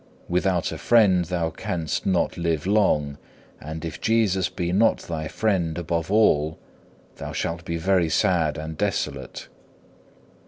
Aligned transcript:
Without 0.27 0.71
a 0.71 0.79
friend 0.79 1.25
thou 1.25 1.51
canst 1.51 2.07
not 2.07 2.35
live 2.35 2.65
long, 2.65 3.19
and 3.59 3.85
if 3.85 4.01
Jesus 4.01 4.49
be 4.49 4.71
not 4.73 5.01
thy 5.01 5.27
friend 5.27 5.77
above 5.77 6.09
all 6.11 6.57
thou 7.17 7.31
shalt 7.33 7.63
be 7.65 7.77
very 7.77 8.09
sad 8.09 8.57
and 8.57 8.75
desolate. 8.79 9.47